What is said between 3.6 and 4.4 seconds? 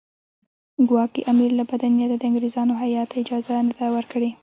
نه ده ورکړې.